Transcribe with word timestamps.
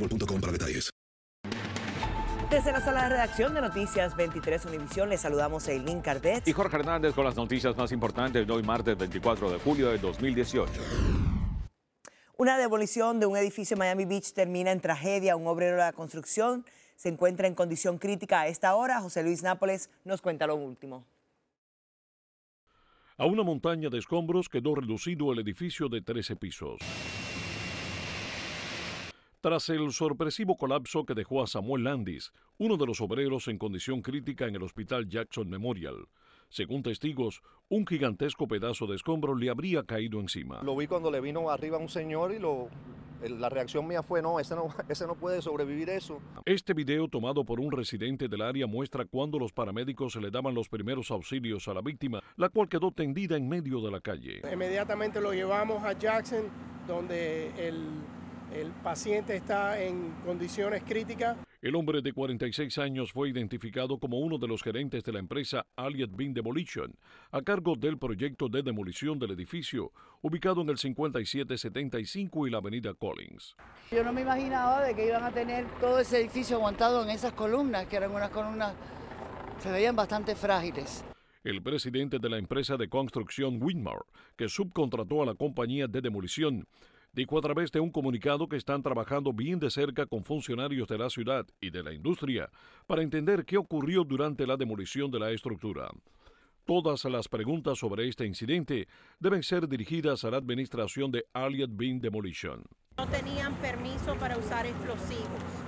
boostmobile.com 0.00 0.40
para 0.40 0.52
detalles. 0.52 0.90
Desde 2.50 2.72
la 2.72 2.80
sala 2.80 3.04
de 3.04 3.10
redacción 3.10 3.54
de 3.54 3.60
Noticias 3.60 4.16
23 4.16 4.64
Univisión 4.64 5.08
les 5.08 5.20
saludamos 5.20 5.68
a 5.68 5.72
Eileen 5.72 6.00
Cardet. 6.00 6.48
Y 6.48 6.52
Jorge 6.52 6.78
Hernández 6.78 7.14
con 7.14 7.24
las 7.24 7.36
noticias 7.36 7.76
más 7.76 7.92
importantes 7.92 8.44
de 8.44 8.52
hoy 8.52 8.64
martes 8.64 8.98
24 8.98 9.52
de 9.52 9.58
julio 9.60 9.90
de 9.90 9.98
2018. 9.98 10.72
Una 12.36 12.58
demolición 12.58 13.20
de 13.20 13.26
un 13.26 13.36
edificio 13.36 13.74
en 13.74 13.78
Miami 13.78 14.04
Beach 14.04 14.32
termina 14.32 14.72
en 14.72 14.80
tragedia. 14.80 15.36
Un 15.36 15.46
obrero 15.46 15.76
de 15.76 15.82
la 15.82 15.92
construcción 15.92 16.64
se 16.96 17.08
encuentra 17.08 17.46
en 17.46 17.54
condición 17.54 17.98
crítica 17.98 18.40
a 18.40 18.48
esta 18.48 18.74
hora. 18.74 19.00
José 19.00 19.22
Luis 19.22 19.44
Nápoles 19.44 19.88
nos 20.04 20.20
cuenta 20.20 20.48
lo 20.48 20.56
último. 20.56 21.04
A 23.16 23.26
una 23.26 23.44
montaña 23.44 23.90
de 23.90 23.98
escombros 23.98 24.48
quedó 24.48 24.74
reducido 24.74 25.32
el 25.32 25.38
edificio 25.38 25.88
de 25.88 26.00
13 26.00 26.34
pisos. 26.36 26.80
Tras 29.42 29.70
el 29.70 29.90
sorpresivo 29.92 30.58
colapso 30.58 31.06
que 31.06 31.14
dejó 31.14 31.42
a 31.42 31.46
Samuel 31.46 31.84
Landis, 31.84 32.30
uno 32.58 32.76
de 32.76 32.84
los 32.84 33.00
obreros 33.00 33.48
en 33.48 33.56
condición 33.56 34.02
crítica 34.02 34.46
en 34.46 34.54
el 34.54 34.62
hospital 34.62 35.08
Jackson 35.08 35.48
Memorial, 35.48 36.08
según 36.50 36.82
testigos, 36.82 37.40
un 37.70 37.86
gigantesco 37.86 38.46
pedazo 38.46 38.86
de 38.86 38.96
escombro 38.96 39.34
le 39.34 39.48
habría 39.48 39.82
caído 39.84 40.20
encima. 40.20 40.60
Lo 40.62 40.76
vi 40.76 40.86
cuando 40.86 41.10
le 41.10 41.22
vino 41.22 41.48
arriba 41.48 41.78
un 41.78 41.88
señor 41.88 42.34
y 42.34 42.38
lo, 42.38 42.68
la 43.22 43.48
reacción 43.48 43.86
mía 43.86 44.02
fue, 44.02 44.20
no 44.20 44.38
ese, 44.38 44.54
no, 44.54 44.68
ese 44.90 45.06
no 45.06 45.14
puede 45.14 45.40
sobrevivir 45.40 45.88
eso. 45.88 46.20
Este 46.44 46.74
video 46.74 47.08
tomado 47.08 47.42
por 47.42 47.60
un 47.60 47.72
residente 47.72 48.28
del 48.28 48.42
área 48.42 48.66
muestra 48.66 49.06
cuando 49.06 49.38
los 49.38 49.54
paramédicos 49.54 50.16
le 50.16 50.30
daban 50.30 50.54
los 50.54 50.68
primeros 50.68 51.10
auxilios 51.10 51.66
a 51.66 51.72
la 51.72 51.80
víctima, 51.80 52.22
la 52.36 52.50
cual 52.50 52.68
quedó 52.68 52.92
tendida 52.92 53.38
en 53.38 53.48
medio 53.48 53.80
de 53.80 53.90
la 53.90 54.02
calle. 54.02 54.42
Inmediatamente 54.52 55.18
lo 55.18 55.32
llevamos 55.32 55.82
a 55.82 55.94
Jackson, 55.94 56.44
donde 56.86 57.52
el, 57.56 57.88
el 58.52 58.70
paciente 58.82 59.36
está 59.36 59.80
en 59.80 60.10
condiciones 60.24 60.82
críticas. 60.82 61.36
El 61.62 61.74
hombre 61.74 62.00
de 62.00 62.12
46 62.12 62.78
años 62.78 63.12
fue 63.12 63.28
identificado 63.28 63.98
como 63.98 64.18
uno 64.18 64.38
de 64.38 64.48
los 64.48 64.62
gerentes 64.62 65.04
de 65.04 65.12
la 65.12 65.18
empresa 65.18 65.66
Allied 65.76 66.08
Bean 66.10 66.32
Demolition, 66.32 66.96
a 67.30 67.42
cargo 67.42 67.76
del 67.76 67.98
proyecto 67.98 68.48
de 68.48 68.62
demolición 68.62 69.18
del 69.18 69.32
edificio, 69.32 69.92
ubicado 70.22 70.62
en 70.62 70.70
el 70.70 70.78
5775 70.78 72.46
y 72.46 72.50
la 72.50 72.58
avenida 72.58 72.94
Collins. 72.94 73.56
Yo 73.90 74.02
no 74.02 74.12
me 74.12 74.22
imaginaba 74.22 74.82
de 74.82 74.94
que 74.94 75.06
iban 75.06 75.22
a 75.22 75.30
tener 75.30 75.66
todo 75.80 75.98
ese 75.98 76.20
edificio 76.20 76.56
aguantado 76.56 77.02
en 77.02 77.10
esas 77.10 77.32
columnas, 77.34 77.86
que 77.86 77.96
eran 77.96 78.10
unas 78.10 78.30
columnas, 78.30 78.74
se 79.58 79.70
veían 79.70 79.94
bastante 79.94 80.34
frágiles. 80.34 81.04
El 81.44 81.62
presidente 81.62 82.18
de 82.18 82.28
la 82.28 82.38
empresa 82.38 82.76
de 82.76 82.88
construcción 82.88 83.62
Winmar, 83.62 84.04
que 84.36 84.48
subcontrató 84.48 85.22
a 85.22 85.26
la 85.26 85.34
compañía 85.34 85.86
de 85.86 86.00
demolición, 86.00 86.66
dijo 87.12 87.38
a 87.38 87.40
través 87.40 87.70
de 87.72 87.80
un 87.80 87.90
comunicado 87.90 88.48
que 88.48 88.56
están 88.56 88.82
trabajando 88.82 89.32
bien 89.32 89.58
de 89.58 89.70
cerca 89.70 90.06
con 90.06 90.24
funcionarios 90.24 90.88
de 90.88 90.98
la 90.98 91.10
ciudad 91.10 91.46
y 91.60 91.70
de 91.70 91.82
la 91.82 91.92
industria 91.92 92.50
para 92.86 93.02
entender 93.02 93.44
qué 93.44 93.56
ocurrió 93.56 94.04
durante 94.04 94.46
la 94.46 94.56
demolición 94.56 95.10
de 95.10 95.18
la 95.18 95.30
estructura. 95.30 95.90
Todas 96.64 97.04
las 97.06 97.28
preguntas 97.28 97.78
sobre 97.78 98.08
este 98.08 98.26
incidente 98.26 98.86
deben 99.18 99.42
ser 99.42 99.68
dirigidas 99.68 100.24
a 100.24 100.30
la 100.30 100.36
administración 100.36 101.10
de 101.10 101.26
Allied 101.32 101.70
Bean 101.72 101.98
Demolition. 102.00 102.62
No 102.96 103.08
tenían 103.08 103.54
permiso 103.56 104.14
para 104.16 104.36
usar 104.36 104.66
explosivos. 104.66 105.59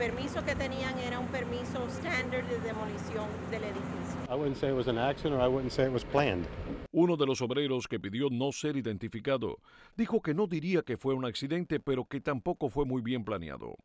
El 0.00 0.12
permiso 0.12 0.42
que 0.46 0.54
tenían 0.54 0.98
era 0.98 1.18
un 1.18 1.26
permiso 1.26 1.86
estándar 1.86 2.48
de 2.48 2.58
demolición 2.60 3.28
del 3.50 3.64
edificio. 3.64 4.18
I 4.30 4.34
wouldn't 4.34 4.56
say 4.56 4.70
it 4.70 4.74
was 4.74 4.88
an 4.88 4.96
accident 4.96 5.38
or 5.38 5.46
I 5.46 5.46
wouldn't 5.46 5.72
say 5.72 5.84
it 5.84 5.92
was 5.92 6.06
planned. 6.06 6.46
Uno 6.90 7.18
de 7.18 7.26
los 7.26 7.42
obreros 7.42 7.86
que 7.86 8.00
pidió 8.00 8.30
no 8.30 8.50
ser 8.50 8.78
identificado 8.78 9.58
dijo 9.98 10.22
que 10.22 10.32
no 10.32 10.46
diría 10.46 10.80
que 10.82 10.96
fue 10.96 11.12
un 11.12 11.26
accidente, 11.26 11.80
pero 11.80 12.06
que 12.06 12.22
tampoco 12.22 12.70
fue 12.70 12.86
muy 12.86 13.02
bien 13.02 13.26
planeado. 13.26 13.76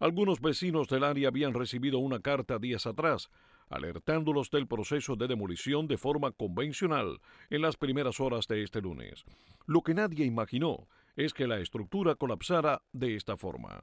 Algunos 0.00 0.42
vecinos 0.42 0.86
del 0.88 1.02
área 1.02 1.28
habían 1.28 1.54
recibido 1.54 1.98
una 1.98 2.20
carta 2.20 2.58
días 2.58 2.84
atrás, 2.86 3.30
alertándolos 3.70 4.50
del 4.50 4.66
proceso 4.66 5.16
de 5.16 5.28
demolición 5.28 5.88
de 5.88 5.96
forma 5.96 6.32
convencional 6.32 7.22
en 7.48 7.62
las 7.62 7.78
primeras 7.78 8.20
horas 8.20 8.48
de 8.48 8.64
este 8.64 8.82
lunes. 8.82 9.24
Lo 9.64 9.80
que 9.80 9.94
nadie 9.94 10.26
imaginó 10.26 10.88
es 11.16 11.32
que 11.32 11.46
la 11.46 11.58
estructura 11.58 12.16
colapsara 12.16 12.82
de 12.92 13.16
esta 13.16 13.38
forma. 13.38 13.80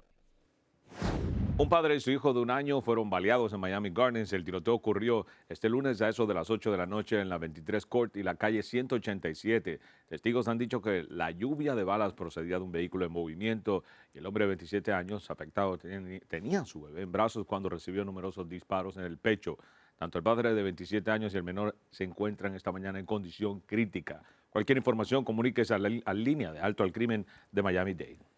Un 1.62 1.70
padre 1.70 1.94
y 1.96 2.00
su 2.00 2.10
hijo 2.10 2.34
de 2.34 2.40
un 2.40 2.50
año 2.50 2.82
fueron 2.82 3.12
baleados 3.12 3.54
en 3.54 3.60
Miami 3.60 3.92
Gardens. 3.92 4.34
El 4.34 4.44
tiroteo 4.44 4.74
ocurrió 4.74 5.28
este 5.48 5.70
lunes 5.70 6.02
a 6.02 6.10
eso 6.10 6.26
de 6.26 6.34
las 6.34 6.50
8 6.50 6.72
de 6.72 6.78
la 6.80 6.88
noche 6.88 7.22
en 7.22 7.30
la 7.30 7.38
23 7.38 7.86
Court 7.86 8.18
y 8.18 8.24
la 8.24 8.34
calle 8.34 8.64
187. 8.64 9.80
Testigos 10.08 10.48
han 10.48 10.58
dicho 10.58 10.82
que 10.82 11.06
la 11.08 11.30
lluvia 11.30 11.76
de 11.76 11.84
balas 11.84 12.14
procedía 12.14 12.58
de 12.58 12.64
un 12.64 12.72
vehículo 12.72 13.06
en 13.06 13.12
movimiento 13.12 13.84
y 14.12 14.18
el 14.18 14.26
hombre 14.26 14.46
de 14.46 14.48
27 14.48 14.92
años 14.92 15.30
afectado 15.30 15.78
tenía 15.78 16.62
a 16.62 16.66
su 16.66 16.82
bebé 16.82 17.04
en 17.04 17.12
brazos 17.12 17.46
cuando 17.46 17.70
recibió 17.70 18.04
numerosos 18.04 18.50
disparos 18.50 18.98
en 18.98 19.04
el 19.04 19.20
pecho. 19.20 19.60
Tanto 20.00 20.18
el 20.18 20.24
padre 20.24 20.56
de 20.56 20.64
27 20.64 21.12
años 21.12 21.32
y 21.36 21.38
el 21.38 21.44
menor 21.44 21.76
se 21.92 22.06
encuentran 22.06 22.56
esta 22.56 22.72
mañana 22.72 22.98
en 22.98 23.06
condición 23.06 23.60
crítica. 23.60 24.24
Cualquier 24.50 24.80
información 24.80 25.24
comuníquese 25.24 25.76
a 25.76 25.78
la 25.78 26.14
línea 26.16 26.54
de 26.54 26.60
alto 26.60 26.82
al 26.82 26.92
crimen 26.92 27.28
de 27.52 27.62
Miami-Dade. 27.62 28.31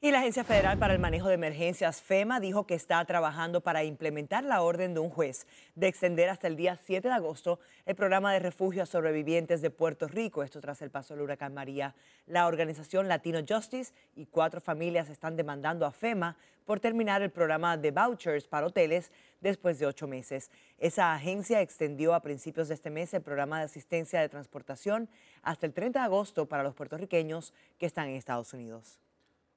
Y 0.00 0.12
la 0.12 0.20
Agencia 0.20 0.44
Federal 0.44 0.78
para 0.78 0.94
el 0.94 1.00
Manejo 1.00 1.26
de 1.26 1.34
Emergencias, 1.34 2.00
FEMA, 2.00 2.38
dijo 2.38 2.68
que 2.68 2.76
está 2.76 3.04
trabajando 3.04 3.62
para 3.62 3.82
implementar 3.82 4.44
la 4.44 4.62
orden 4.62 4.94
de 4.94 5.00
un 5.00 5.10
juez 5.10 5.44
de 5.74 5.88
extender 5.88 6.28
hasta 6.28 6.46
el 6.46 6.54
día 6.54 6.76
7 6.76 7.08
de 7.08 7.14
agosto 7.14 7.58
el 7.84 7.96
programa 7.96 8.32
de 8.32 8.38
refugio 8.38 8.84
a 8.84 8.86
sobrevivientes 8.86 9.60
de 9.60 9.70
Puerto 9.70 10.06
Rico, 10.06 10.44
esto 10.44 10.60
tras 10.60 10.82
el 10.82 10.92
paso 10.92 11.14
del 11.14 11.24
huracán 11.24 11.52
María. 11.52 11.96
La 12.28 12.46
organización 12.46 13.08
Latino 13.08 13.40
Justice 13.46 13.92
y 14.14 14.26
cuatro 14.26 14.60
familias 14.60 15.08
están 15.08 15.34
demandando 15.34 15.84
a 15.84 15.90
FEMA 15.90 16.36
por 16.64 16.78
terminar 16.78 17.20
el 17.22 17.30
programa 17.30 17.76
de 17.76 17.90
vouchers 17.90 18.46
para 18.46 18.68
hoteles 18.68 19.10
después 19.40 19.80
de 19.80 19.86
ocho 19.86 20.06
meses. 20.06 20.52
Esa 20.78 21.12
agencia 21.12 21.60
extendió 21.60 22.14
a 22.14 22.22
principios 22.22 22.68
de 22.68 22.74
este 22.74 22.90
mes 22.90 23.12
el 23.14 23.22
programa 23.22 23.58
de 23.58 23.64
asistencia 23.64 24.20
de 24.20 24.28
transportación 24.28 25.08
hasta 25.42 25.66
el 25.66 25.72
30 25.72 25.98
de 25.98 26.04
agosto 26.04 26.46
para 26.46 26.62
los 26.62 26.76
puertorriqueños 26.76 27.52
que 27.80 27.86
están 27.86 28.08
en 28.08 28.14
Estados 28.14 28.52
Unidos. 28.54 29.00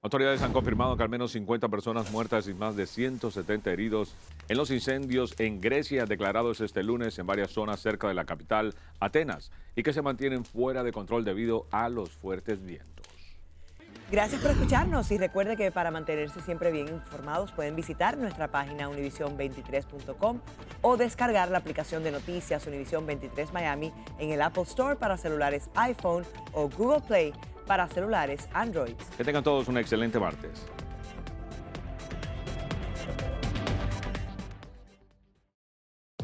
Autoridades 0.03 0.41
han 0.41 0.51
confirmado 0.51 0.97
que 0.97 1.03
al 1.03 1.09
menos 1.09 1.31
50 1.33 1.69
personas 1.69 2.11
muertas 2.11 2.47
y 2.47 2.55
más 2.55 2.75
de 2.75 2.87
170 2.87 3.71
heridos 3.71 4.15
en 4.49 4.57
los 4.57 4.71
incendios 4.71 5.35
en 5.39 5.61
Grecia 5.61 6.07
declarados 6.07 6.59
este 6.59 6.81
lunes 6.81 7.19
en 7.19 7.27
varias 7.27 7.51
zonas 7.51 7.81
cerca 7.81 8.07
de 8.07 8.15
la 8.15 8.25
capital, 8.25 8.73
Atenas, 8.99 9.51
y 9.75 9.83
que 9.83 9.93
se 9.93 10.01
mantienen 10.01 10.43
fuera 10.43 10.81
de 10.81 10.91
control 10.91 11.23
debido 11.23 11.67
a 11.69 11.87
los 11.87 12.09
fuertes 12.09 12.65
vientos. 12.65 13.05
Gracias 14.11 14.41
por 14.41 14.49
escucharnos 14.49 15.11
y 15.11 15.19
recuerde 15.19 15.55
que 15.55 15.71
para 15.71 15.91
mantenerse 15.91 16.41
siempre 16.41 16.71
bien 16.71 16.87
informados 16.87 17.51
pueden 17.51 17.75
visitar 17.75 18.17
nuestra 18.17 18.49
página 18.49 18.89
univision23.com 18.89 20.39
o 20.81 20.97
descargar 20.97 21.51
la 21.51 21.59
aplicación 21.59 22.03
de 22.03 22.11
noticias 22.11 22.65
Univision 22.65 23.05
23 23.05 23.53
Miami 23.53 23.93
en 24.17 24.31
el 24.31 24.41
Apple 24.41 24.63
Store 24.63 24.95
para 24.95 25.15
celulares 25.15 25.69
iPhone 25.75 26.25
o 26.53 26.67
Google 26.69 27.01
Play 27.07 27.33
para 27.65 27.87
celulares 27.87 28.47
Android. 28.53 28.95
Que 29.17 29.23
tengan 29.23 29.43
todos 29.43 29.67
un 29.67 29.77
excelente 29.77 30.19
martes. 30.19 30.65